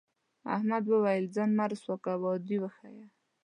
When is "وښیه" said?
2.59-3.05